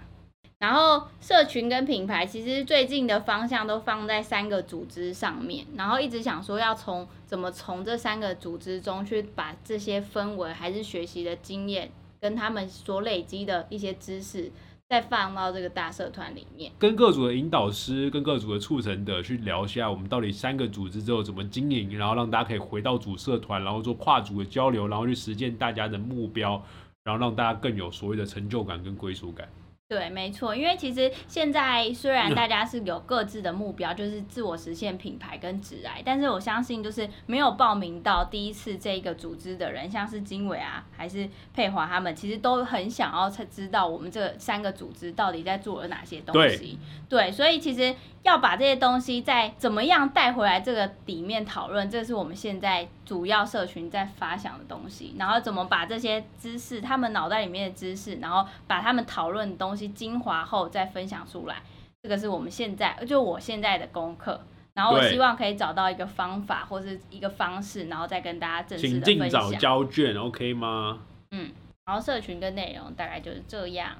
[0.57, 14.49] 然后社群跟品牌其实最近的方向都放在三个组织上面，然后一直想说要从怎么从这三个组织中去把这些氛围还是学习的经验跟他们所累积的一些知识，
[14.87, 16.71] 再放到这个大社团里面。
[16.77, 26.63] 跟各组的引导师、跟各组的促成者去聊一下，我们到底三个组织之后怎么经营，然后让大家可以回到主社团，然后做跨组的交流，然后去实践大家的目标，
[27.03, 29.47] 然后让大家更有所谓的成就感跟归属感。
[29.87, 46.79] 对，没错，因为其实现在虽然大家是有各自的目标，就是自我实现品牌跟职癌，但是我相信就是没有报名到第一次这个组织的人，像是经纬啊，还是佩华他们，其实都很想要才知道我们这三个组织到底在做了哪些东西。
[47.07, 55.13] 对，所以其实要把这些东西再怎么样带回来这个里面讨论，这是我们现在主要社群在发想的东西。
[55.19, 61.61] 然后怎么把这些知识，他们脑袋里面的知识，然后把他们讨论的东西精华后再分享出来，
[62.01, 64.39] 这个是我们现在就我现在的功课。
[64.73, 69.59] 然后我希望可以找到一个方法或是一个方式，然后再跟大家正式请的分尽早享。
[69.59, 70.99] 交卷，OK 吗？
[71.31, 71.51] 嗯，
[71.85, 73.95] 然后社群跟内容大概就是这样。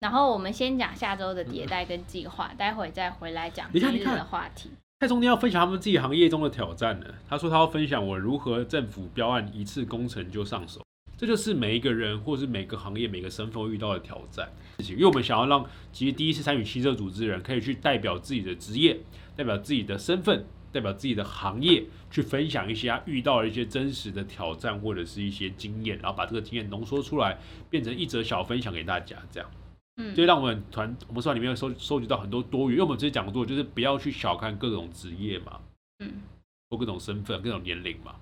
[0.00, 4.70] 然后我们先讲下周的迭代跟计划， 待会再回来讲今日你看你看的话题。
[5.00, 7.06] 蔡中天要分享他们自己行业中的挑战呢。
[7.26, 10.82] 他说他要分享我如何政府标案一次工程就上手，
[11.20, 14.96] 这就是每一个人或是每个行业每个身份会遇到的挑战事情。
[14.96, 18.98] 因为我们想要让其实第一次参与汽车组织的人可以去代表自己的职业，
[19.36, 29.50] 代表自己的身份，代表自己的行业，去分享一些他遇到的一些真实的挑战或者是一些经验，然后把这个经验浓缩出来，变成一则小分享给大家，这样。
[29.98, 35.60] 嗯就让我们团我们社团里面收收集到很多多元，因为我们之前讲过，就是不要去小看各种职业嘛，
[35.98, 36.22] 嗯，
[36.70, 38.12] 或各种身份、各种年龄嘛，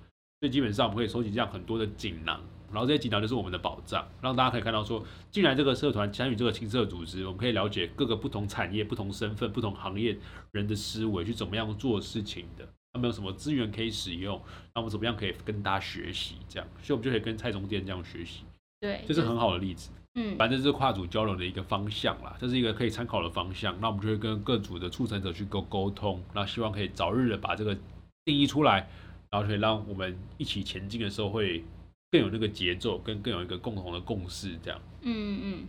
[0.41, 10.17] 所以基本上我们可以收集这样很多的锦囊，然后这些锦囊就是我们的宝藏，让大家可以看到说，进来这个社团参与这个青社组织，我们可以了解各个不同产业、不同身份、不同行业
[10.51, 14.41] 人的思维去怎么样做事情的，他们有什么资源可以使用，
[14.73, 18.43] 那我们怎么样可以跟大家学习，这样，所以我们就可以跟蔡中店这样学习，
[18.79, 19.89] 对，这是很好的例子。
[20.15, 23.79] 嗯反正这是跨组交流的一个方向啦，这是一个可以参考的方向。
[23.79, 27.77] 那我们就会跟各组的促成者去沟沟通，那希望可以早日的把这个
[28.25, 28.89] 定义出来，
[29.29, 31.63] 然后可以让我们一起前进的时候会
[32.11, 34.79] 更有那个节奏，跟更有一个共同的共识，这样。
[35.01, 35.67] 嗯嗯，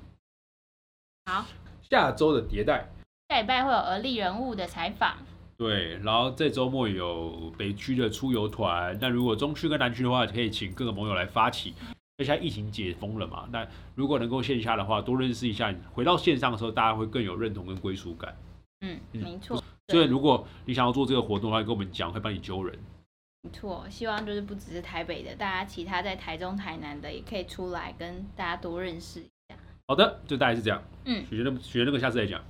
[1.26, 1.46] 好，
[1.83, 2.88] 下周的迭代，
[3.29, 5.18] 下礼拜会有而立人物的采访。
[5.57, 11.74] 对，然后这周末有北区的出游团，那如果中区跟南区的话，可以请各个盟友来发起。
[12.18, 18.37] 现在疫情解封了嘛，那如果能够线下的话，多认识一下，回到线上的时候，大家会更有认同跟归属感。
[18.81, 19.62] 嗯，没错。
[19.88, 22.79] 所以如果你想要做这个活动的话，跟我们讲，会帮你揪人。
[23.42, 29.57] 没错，希望就是不只是台北的，大家其他在台中、台南的也可以出来跟大家多认识一下。
[29.88, 30.83] 好的，就大概是这样。
[31.07, 32.42] 嗯，学那学那个，下次再讲。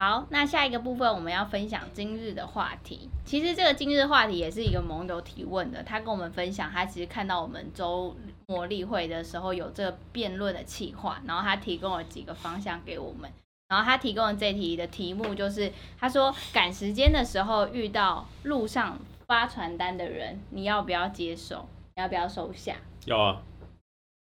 [0.00, 3.10] 好，那下一个部分我们要分享今日的话题。
[3.24, 8.14] 其实这个今日话题也是一个盟友提问的，他跟我们分享，他其实看到我们周
[8.46, 13.28] 末例会的时候有这个辩论的企划，然后他提供了几个方向给我们。
[13.68, 18.96] 然后他提供的这题的题目就是，他说赶时间的时候遇到路上
[19.28, 21.68] 发传单的人，你要不要接受？
[21.94, 22.74] 你要不要收下？
[23.04, 23.42] 要啊。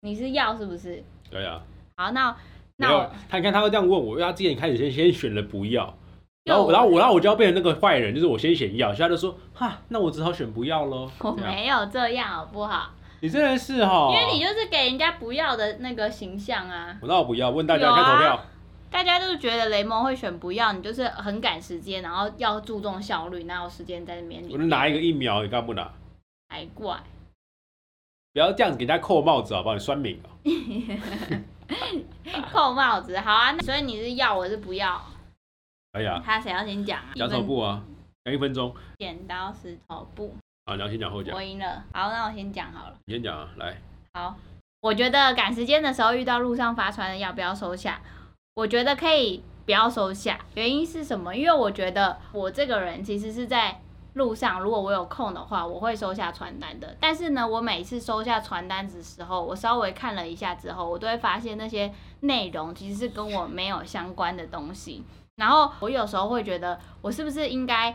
[0.00, 1.02] 你是要是不是？
[1.30, 1.62] 对啊。
[1.96, 2.36] 好，那。
[2.78, 5.96] 那他你看他会这样问我，因为他之前开始先先选了不要，
[6.44, 11.10] 然后然后我然后我就要变成那个坏人，就是我先选要，所以他就说哈，那我只好选不要喽。
[11.20, 12.90] 我没有这样好不好？
[13.20, 16.98] 你真的是哈，因为你就是给人家不要的那个形象啊。
[17.00, 18.44] 我那我不要，问大家开投票。
[18.96, 24.42] 大家都是觉得雷蒙会选不要，你就是很赶时间，然后要注重效率，哪有时间在那边？
[24.50, 25.92] 我能拿一个疫苗，你干不拿？
[26.48, 26.98] 还怪！
[28.32, 30.32] 不要这样子给人家扣帽子好不好你酸名啊。
[32.50, 34.98] 扣帽子，好啊，所以你是要，我是不要。
[35.92, 36.22] 可以啊。
[36.24, 37.12] 他谁要先讲啊？
[37.16, 37.84] 讲头部啊，
[38.24, 38.74] 讲一分钟。
[38.96, 40.34] 剪刀石头布。
[40.64, 41.36] 啊，你要先讲后讲。
[41.36, 42.94] 我赢了，好，那我先讲好了。
[43.04, 43.76] 你先讲啊，来。
[44.14, 44.34] 好，
[44.80, 48.00] 我觉得赶时间的时候遇到路上发传的，要不要收下？
[48.56, 51.36] 我觉得可以不要收下，原因是什么？
[51.36, 53.80] 因为我觉得我这个人其实是在。
[54.14, 56.96] 路上，如果我有空的话，我会收下传单的。
[56.98, 65.04] 但是呢，我每次收下传单的时候，我稍微看了一下之后，我都会发现那些内容其实是跟我没有相关的东西。
[65.34, 67.94] 然后我有时候会觉得，我是不是应该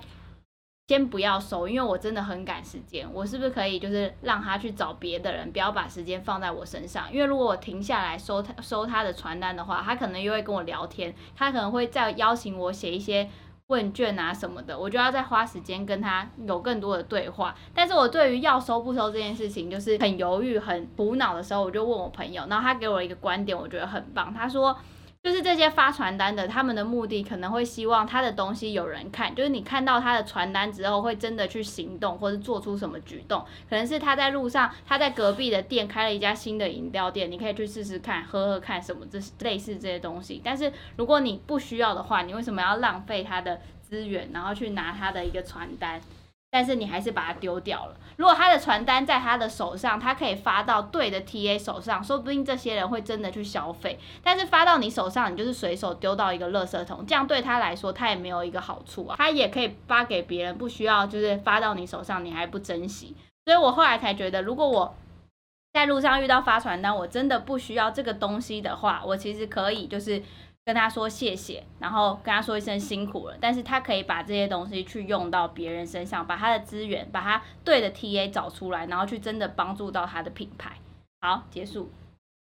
[0.88, 1.68] 先不要收？
[1.68, 7.12] 因为我真的很赶时间，我是不是可以就是让他去找别的人，不要把时间放在我身上？
[7.14, 13.30] 因为如果我停下来收他收他的传单的话，他可能又会跟我聊天，他可能会再邀请我写一些。
[13.68, 17.56] 问卷啊什么的，我就要再花时间跟他有更多的对话。
[17.74, 24.34] 但是我对于要收不收这件事情，就是很犹豫、很苦恼的时候，我就问我朋友，然后他给我一个观点，我觉得很棒。
[24.34, 24.78] 他说。
[25.24, 33.46] 就是这些发传单的，他们的目的可能会希望他的东西有人看，就是你看到他的传单之后，会真的去行动或者做出什么举动。
[33.70, 40.42] 可能是他在路上，他在隔壁的店开了一家新的饮料店，你可以去试试看，喝喝看什么，这类似这些东西。
[40.44, 46.02] 但是如果你不需要的话，你为什么要浪费他的资源，然后去拿他的一个传单？
[46.52, 47.96] 但是你还是把它丢掉了。
[48.18, 53.98] 如果他的传单在他的手上，他可以发到对的 TA 手上，说不定这些人会真的去消费。
[54.22, 59.16] 但是发到你手上，你就是随手丢到一个垃圾桶，这样对他来说，他也没有一个好处啊。
[59.18, 63.16] 他也可以发给别人，不需要就是发到你手上，你还不珍惜。
[63.46, 64.94] 所以我后来才觉得，如果我
[65.74, 70.22] 在路上遇到发传单，我真的不需要这个东西的话，我其实可以就是。
[70.64, 80.78] 跟他说谢谢，然后跟他说一声辛苦了，但是他可以把这些东西去用到别人身上，把他的资源，把他对的 TA 找出来，然后去真的帮助到他的品牌。
[81.22, 81.92] 好，结束。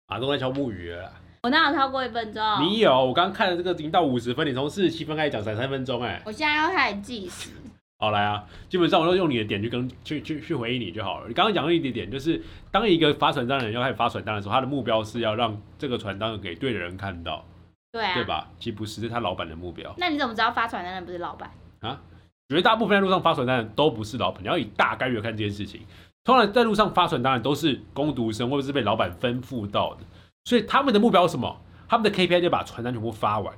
[0.06, 1.12] 啊，都在敲木鱼了。
[1.44, 2.42] 我哪有超过一分钟？
[2.62, 6.20] 你有，我刚看了这个已经到五十分，你从四十七分开始讲才三分钟，哎。
[6.26, 7.50] 我现在要开始计时。
[8.00, 11.28] 好，来啊，基本上我都用你的点去跟去去去回应你就好了。
[11.28, 17.44] 你刚刚讲了一点点，就是当一个发传单的人要开始发传单的时候，他的目标是要让这个传单给对的人看到。
[17.90, 18.48] 对啊，对吧？
[18.58, 19.94] 其实不是，是他老板的目标。
[19.96, 22.00] 那你怎么知道发传单的不是老板啊？
[22.48, 24.42] 绝大部分在路上发传单的都不是老板。
[24.42, 25.82] 你要以大概率看这件事情。
[26.24, 30.00] 通常在路上发传单的都是工读生，或者是被老板吩咐到的。
[30.44, 31.60] 所以他们的目标是什么？
[31.88, 33.54] 他们的 KPI 就把传单全部发完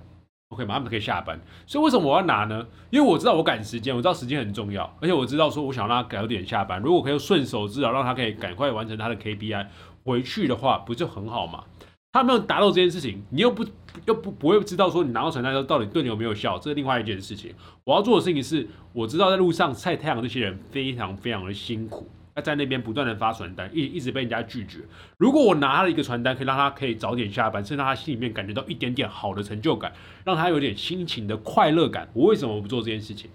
[0.51, 0.75] ，OK 吗？
[0.75, 1.41] 他们可以下班。
[1.67, 2.65] 所以为什么我要拿呢？
[2.91, 6.81] 因为我知道我赶时间，我知道时间很重要，而且我知道说我想让他早点下班。
[6.81, 9.67] 如果可以顺手至少让他可以赶快完成他的 KPI，
[10.05, 11.65] 回去的话不就很好吗？
[12.13, 13.65] 他没有达到这件事情，你又不
[14.07, 17.55] 又不不会知道说你拿到传单之后到底对你有没有效，这是另外一件事情。
[17.85, 24.81] 我要做的事情是，我知道在路上晒太阳那些人非常非常的辛苦，他在那边不断的发传单，一一直被人家拒绝。
[25.19, 29.93] 如果我拿了一个传单，可以让他可以早点下班，甚至让他心里面感觉到一点点好的成就感，
[30.25, 33.31] 让他有点心情的快乐感，我为什么不做这件事情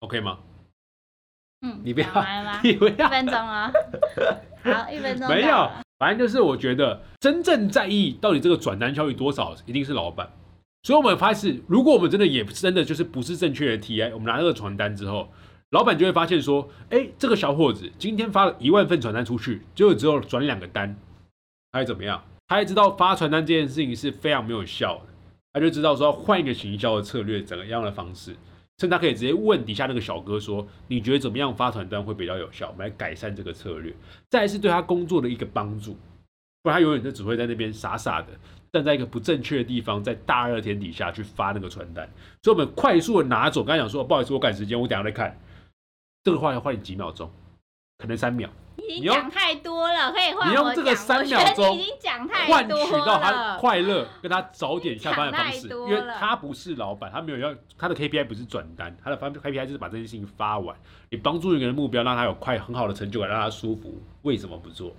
[0.00, 0.38] ？OK 吗？
[1.60, 2.06] 嗯，你不要，
[2.62, 3.72] 你不要，一分钟啊，
[4.64, 5.70] 好，一分钟，没有。
[5.98, 10.32] 反正就是我觉得真正在意到底这个转单效率多少，一定是老板。
[10.84, 15.28] 所以我们发现，如果我们真的也真的就是不是正确的 TI，我们拿这个传单之后，
[15.70, 20.96] 老板就会发现说，哎，这个小伙子今天发了一万份传单出去，结果只有转两个单，
[21.72, 22.22] 他会怎么样？
[22.46, 25.12] 他也知道发传单这件事情是非常没有效的，
[25.52, 28.36] 他就知道说要换一个行销的策略，怎么样的方式，
[28.78, 32.70] 趁他可以直接问底下那个小哥说，你觉得怎么样发传单会比较有效？
[32.70, 33.92] 我们来改善这个策略，
[34.30, 35.96] 再是对他工作的一个帮助，
[36.62, 38.28] 不然他永远就只会在那边傻傻的。
[38.70, 42.08] 站在一个不正确的地方，在大热天底下去发那个传单，
[42.42, 43.64] 所以我们快速的拿走。
[43.64, 45.40] 刚才讲说，不好意思，我赶时间，我等下再看。
[46.22, 47.30] 这个话要花你几秒钟，
[47.98, 48.48] 可能三秒。
[48.76, 55.68] 已经讲太多了，可以换你用这个三秒钟已经讲太多换取到他快乐，跟他早点下班的方式。
[55.68, 60.74] 因为他不是老板，他没有要他的 KPI 不是转单，他的方 KPI 就是把这件事情发完。
[61.10, 64.94] 你帮助一个人目标，让他有快很好的成就感，让他舒服，为什么不做？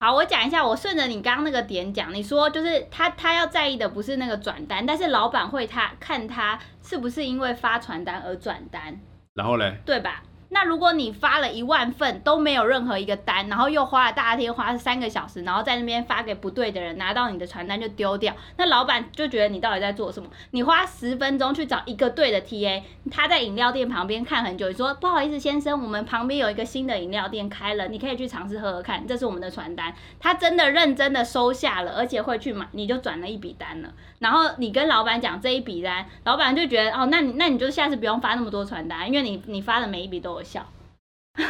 [0.00, 8.98] 好，我讲一下，我顺着你刚刚那个点讲，你说就是他他要在意的不是那个转单，但是老板会他看他是不是因为发传单而转单，
[9.34, 10.22] 然后嘞，对吧？
[10.54, 20.28] 那如果你发了一万份都没有任何一个单，然后又花了大天花三个小时，然后在那边发给不对的人，拿到你的传单就丢掉，那老板就觉得你到底在做什么？
[20.52, 29.92] 你花十分钟去找一个对的 TA，他在饮料店旁边看很久，你说不好意思先生，我们旁边有一个新的饮料店开了，你可以去尝试喝喝看，这是我们的传单。
[30.20, 33.92] 他真的认真的收下了，而且会去买，你就转了一笔单了。
[34.20, 40.64] 然后你跟老板讲这一笔单，老板就觉得哦，那你那你就下次不用发那么多传单，因为你你发的每一笔都有效。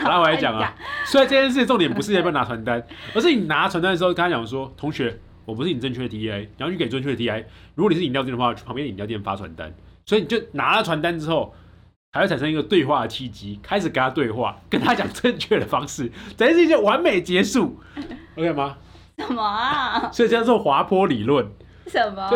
[0.05, 2.83] 拉回 来讲啊，所以这件事重点不是要不要拿传单，
[3.15, 7.47] 而是你拿传单的时候跟他讲说，同学，我不是你正确的 T A，然后去给正确的 T A。
[7.75, 9.75] 如果你是饮料店的话，去旁边饮料店发传单。
[10.07, 11.55] 所以你就拿了传单之后，
[12.13, 17.79] 还会产生一个对话的契机，开始跟他对话， 跟他讲正确的方式，这件事情完美结束
[18.37, 18.79] ，OK 吗？
[19.19, 20.11] 什么啊？
[20.13, 21.47] 所以叫做滑坡理论。
[21.87, 22.31] 什么？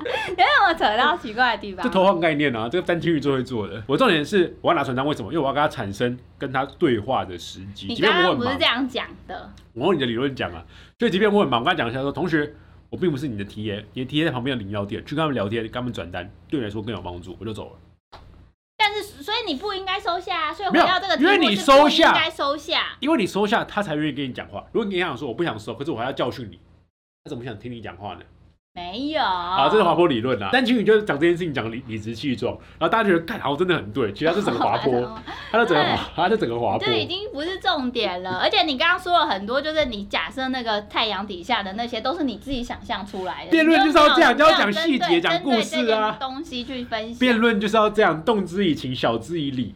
[0.30, 2.68] 因为我扯到奇怪的地方，这偷换概念啊！
[2.68, 3.82] 这个单听宇就会做的。
[3.86, 5.32] 我重点是我要拿传单，为什么？
[5.32, 7.86] 因为我要跟他产生跟他对话的时机。
[7.88, 9.52] 你刚刚不是这样讲的？
[9.74, 10.64] 我用你的理论讲啊，
[10.98, 12.52] 所以即便我很忙，我跟他讲一下说，同学，
[12.88, 18.18] 我并不是你的 T A，你的 T A 在旁边的饮料店，去跟他们聊天，跟他们转单，对你来说更有帮助，我就走了。
[18.76, 24.64] 但是，所以你不应该收下，所以回到这个，因为你收下，应该收下，因为你收下，他才愿意跟你讲话。
[24.72, 26.58] 如果你想说我不想收，可是我还要教训你，
[27.24, 28.20] 他怎么想听你讲话呢？
[28.72, 30.48] 没有啊，这是滑坡理论啊。
[30.54, 34.12] 但其实你就是讲这件事情，讲理理直气壮，然后大家觉得，看，好真的很对。
[34.12, 35.18] 其实他是整个滑 坡，
[35.50, 38.38] 他的整个，他的整个滑坡，这已经不是重点了。
[38.38, 43.50] 而且你刚刚说了很多，就是你假设那个太阳底下的那些，都是你自己想象出来的。
[43.50, 47.18] 辩论就是要这样，就要讲细节，讲故事啊，东西去分析。
[47.18, 49.74] 辩论就是要这样，动之以情，晓之以理。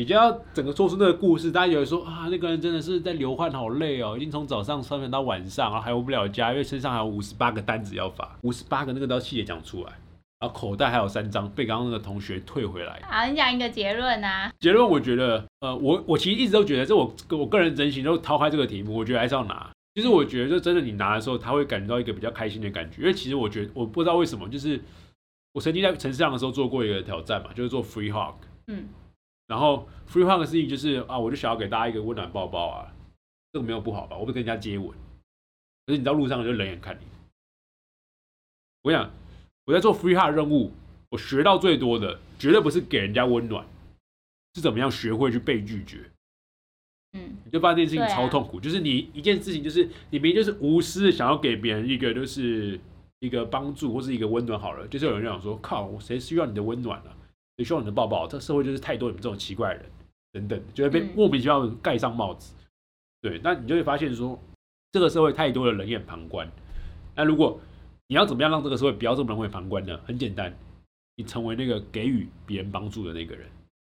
[0.00, 9.92] 你就要整个说出那个故事，大家有人说啊，那个人真的是在流汗，好累哦，已经从早上上班到晚上，然后还回不了家，因为身上还有五十八个单子要发，五十八个那个都要细节讲出来，
[10.38, 12.98] 然后口袋还有三张被刚刚那个同学退回来。
[13.06, 14.50] 好，你讲一个结论啊？
[14.58, 19.70] 结论我觉得，呃，我我其实一直都觉得，这我我个人真心都抛开这个题目，我觉得还是要拿。
[19.94, 24.80] 其实我觉得，就真的你拿的时候，他会感觉到一个比较开心的感觉，因为其实我觉得，我不知道为什么，就是
[25.52, 28.36] 我曾经在城市上的时候做过一个挑战嘛，就是做 free hug，
[28.68, 28.88] 嗯。
[29.50, 32.94] 然后 free hug 的事情就是啊，我就想要给大家一个温暖抱抱啊，
[33.52, 34.16] 这个没有不好吧？
[34.16, 34.88] 我不跟人家接吻，
[35.84, 37.04] 可是你到路上就冷眼看你。
[38.82, 39.10] 我想
[39.64, 40.70] 我在做 free hug 任务，
[41.08, 43.66] 我学到最多的绝对不是给人家温暖，
[44.54, 46.08] 是怎么样学会去被拒绝。
[47.14, 52.78] 嗯，你就发现这件事情超痛苦，就是你一件事情就是你明明就是无私的想要给别人一个就是
[53.18, 57.10] 一个帮助或是一个温暖好了，就是有人想说靠，我谁需要你的温暖呢？
[57.64, 59.90] 需要你的抱抱，这社会就是太多你们这种奇怪的人，
[60.32, 62.54] 等等，就会被莫名其妙盖上帽子。
[63.20, 64.38] 对，那你就会发现说，
[64.92, 66.50] 这个社会太多的冷眼旁观。
[67.14, 67.60] 那如果
[68.06, 69.98] 你要怎么样让这个社会不要这么冷眼旁观呢？
[70.04, 70.56] 很简单，
[71.16, 73.46] 你成为那个给予别人帮助的那个人，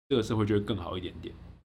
[0.09, 1.35] 这个社会就会更好一点点。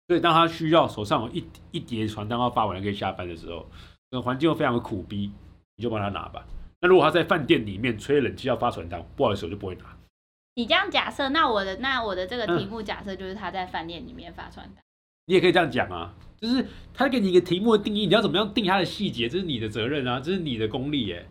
[0.08, 3.66] 所以当他需要手上有一一叠传单要发完可以下班的时候，
[4.12, 5.32] 那环境又非常的苦逼，
[5.76, 6.46] 你就帮他拿吧。
[6.82, 9.86] 那如果他在饭店里面吹冷气要发传单，不好意思，我就不会拿。
[10.56, 14.84] 你这样假设，那我的那我的这个题目假设就是他在饭店里面发传单。
[15.26, 21.26] 你也可以这样讲啊，就是他给你一个题目的定义，你要怎么样定他的细节，这是你的责任啊，这是你的功力耶。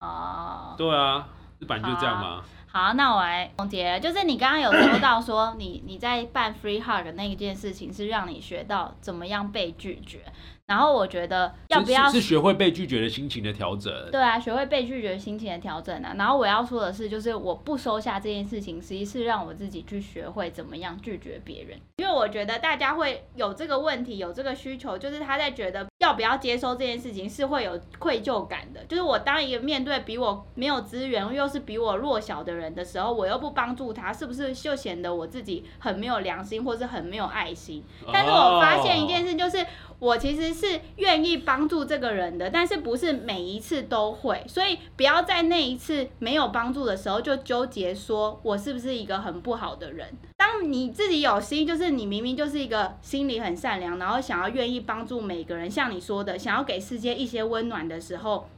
[0.00, 0.74] 哦。
[0.76, 1.28] 对啊，
[1.60, 2.42] 日本就这样嘛？
[2.66, 10.20] 好，那我来总结，就是你刚刚有说到说，你你在办 free hug 那一件事情是让你学到怎么样被拒绝。
[10.66, 13.92] 然后我觉得要不要是是学会被拒绝的心情的调整？
[14.10, 16.14] 对啊，学会被拒绝心情的调整啊。
[16.18, 21.78] 然后我要说的是，就是我不收下这件事情，实际是让我自己去学会怎么样拒绝别人。
[21.98, 28.84] 因为我觉得大家会有这个问题，有这个需求，就是他在觉得要不要接收这件事情是会有愧疚感的。
[28.86, 37.84] 就是我当一个面对比我没有资源又是比我弱小的人的时候，我又不帮助他，是不是就显得我自己很没有良心，或是很没有爱心？
[38.12, 39.64] 但是我发现一件事，就是
[39.98, 50.06] 我其实是愿意帮助这个人的，但是不是每一次都会，所以不要在那一次没有帮助的时候就纠结说我是不是一个很不好的人。
[50.36, 58.48] 当你自己有心，就是你明明就是一个心里很善良，然后想要愿意帮助每个人，像你说的，想要给世界一些温暖的时候。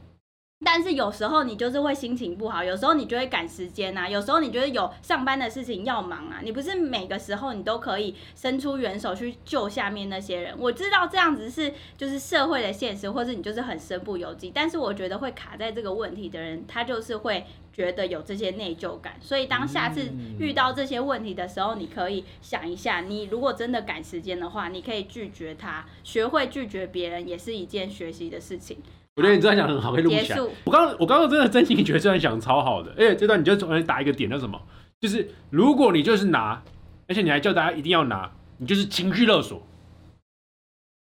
[0.65, 10.53] 但是有时候你就是会心情不好，有时候你就会赶时间呐，有时候你觉得有上班的事情要忙啊，你不是每个时候你都可以伸出援手去救下面那些人。
[10.59, 14.51] 我知道这样子是就是社会的现实，或者你就是很身不由己。
[14.53, 19.15] 但是我觉得会卡在这个问题的人，他就是会觉得有这些内疚感。
[19.21, 28.77] 所以当下次遇到这些问题的时候，你可以想一下，你如果真的赶时间的话，你可以拒绝他，学会拒绝别人也是一件学习的事情。
[29.15, 30.39] 我觉得你这段讲很好，可以录起来。
[30.63, 34.61] 我刚我刚刚真的真心觉得这段讲超好的，而且这段你就重新打一个点，叫什么？
[35.01, 36.63] 就是如果你就是拿，
[37.07, 39.61] 而且你还叫大家一定要拿，你就是情绪勒索，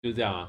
[0.02, 0.48] 就是这样啊。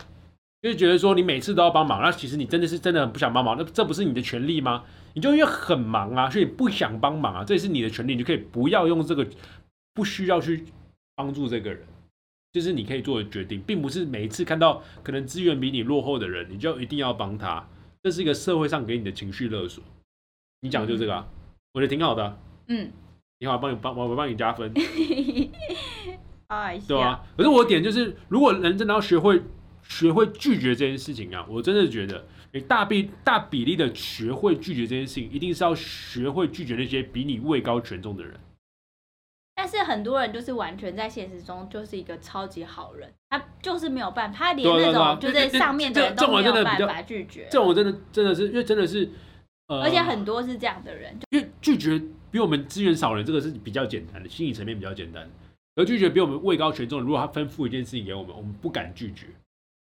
[0.60, 4.82] 就是觉得说你每次都要帮忙，那其实你真的是真的很不想帮忙，那这不是你的权利吗？
[5.14, 9.26] 你就因为很忙啊，所以不想帮忙啊，这也是你的权利，你就可以不要用这个，
[9.94, 10.64] 不需要去
[11.14, 11.80] 帮助这个人。
[12.52, 17.68] 就是你可以做的决定，并不是每一次看到可能资源比你落后的人，你就一定要帮他。
[18.02, 19.84] 这是一个社会上给你的情绪勒索。
[20.62, 21.28] 你讲的就这个，啊
[21.74, 22.38] 我觉得挺好的。
[22.68, 22.90] 嗯，
[23.38, 24.72] 你好，帮你帮我我帮你加分。
[26.88, 27.22] 对啊。
[27.36, 29.42] 可是我点就是，如果人真的要学会
[29.82, 38.40] 学会拒绝这件事情啊，我真的觉得，你大比大比例的学会拒绝这件事情，一定是要学会拒绝那些比你位高权重的人。
[39.58, 47.48] 但是很多人就是完全在现实中就是一个超级好人，他就是没有办法，他连那种就是上面的人都没有办法拒绝。
[47.50, 49.10] 这种真的真的是因为真的是，
[49.66, 52.00] 呃，而且很多是这样的人，因为拒绝
[52.30, 55.28] 比我们资源少人，这个是比较简单的，心理层面比较简单。
[55.74, 59.26] 而拒绝比我们位高权重，如果他吩咐一件事情给我们，我们不敢拒绝，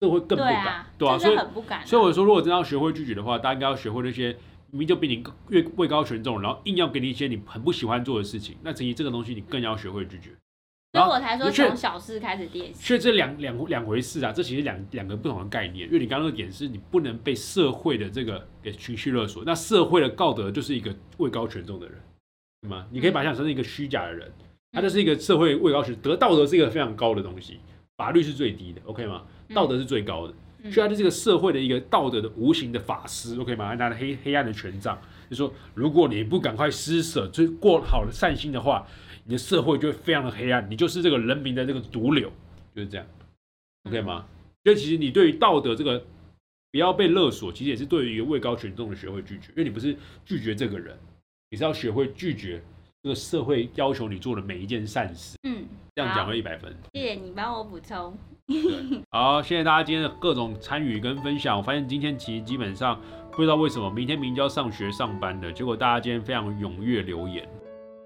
[0.00, 1.86] 这会更不敢，对啊，所以很不敢。
[1.86, 4.36] 所以我说，如果真要学会拒绝的话，大家应该要学会那些。
[4.70, 10.30] 明明就比你越位高权重，然后硬要给你一些你很不喜欢做的事情，那其实这个东西你更要学会拒绝。
[10.92, 12.80] 所以我才说从小事开始练习。
[12.82, 15.86] 所以这两两两回事啊，这其实两两个不同的概念。
[15.86, 21.96] 因为你刚刚的点是你不能被社会的这个给情绪勒索，那社会的道德就是一个位高权重的人，
[22.62, 22.86] 对吗？
[22.90, 24.32] 你可以把它想成是一个虚假的人，
[24.72, 27.60] 他就是一个社会位高权，得道德是一个非常高的东西，
[27.96, 29.22] 法律是最低的，OK 吗？
[29.54, 30.34] 道德是最高的。
[30.64, 33.68] 所以他是这个社会的一个道德的无形的法师，OK 吗？
[33.68, 35.00] 他拿着黑黑暗的权杖，
[35.30, 38.86] 就说如果你不赶快施舍，就过好的善心的话，
[39.24, 42.30] 你的社会就会非常的黑暗，你就是这个人民的这个毒瘤，
[42.74, 43.06] 就是这样
[43.84, 44.26] ，OK 吗？
[44.64, 46.04] 所以其实你对于道德这个
[46.70, 49.96] 不要被勒索，其实也是对于一个位高权重的学会拒绝，因为你不是
[50.26, 50.94] 拒绝这个人，
[51.48, 52.62] 你是要学会拒绝
[53.02, 55.36] 这个社会要求你做的每一件善事。
[55.44, 58.16] 嗯，这样讲了一百分，谢谢你帮我补充。
[59.11, 61.57] 好，谢谢大家今天的各种参与跟分享。
[61.57, 67.48] 我发现今天其实基本上不知道为什么，明天明就要上学上班的，结果大家今天非常踊跃留言。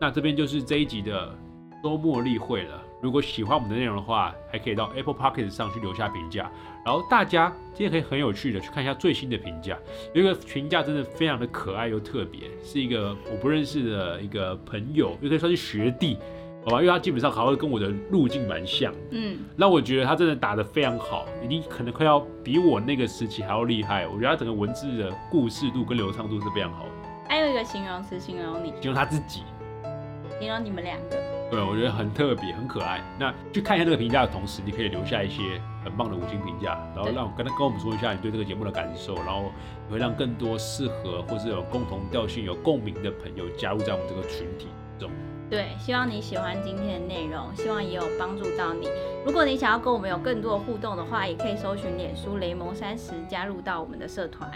[0.01, 1.35] 那这边就是这一集的
[1.83, 2.83] 周末例会了。
[3.01, 6.51] 如果喜欢我们的内容的话，还可以到 Apple p o c k e t 上去留下评价。
[6.85, 9.79] 然后大家今天可以很有趣的去看一下最新的评价，
[10.15, 16.19] 有一个评价真的非常的可爱又特别，是一个我不认识的一个朋友，又可以算是学弟。
[16.65, 24.07] 好吧，因为他基本上还会跟我的路径蛮像，嗯，那我觉得他真的打得非常好，已经可能快要比我那个时期还要厉害。
[24.07, 26.91] 我觉得他整个文字的故事度跟流畅度是非常好的。
[27.29, 29.43] 还有一个形容词形容你，形容他自己，
[30.41, 31.17] 形容你们两个。
[31.51, 33.01] 对，我觉得很特别，很可爱。
[33.19, 39.53] 那去看一下这个评价的同时，你可以留下一些很棒的五星评价，然后让跟他跟我们说一下你对这个节目的感受，然后
[39.91, 45.11] 会让更多适合或是有共同调性、有共鸣的朋友加入在我们这个群体中。
[45.51, 48.89] 对，希望你喜欢今天的内容，希望也有帮助到你。
[49.25, 54.51] 如果你想要跟我们有更多的互动的话，也可以搜寻脸书雷蒙三十，加入到我们的社团。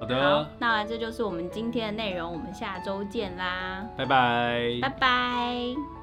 [0.00, 5.97] 好的，那这就是我们今天的内容，我们下周见啦，拜拜，拜拜。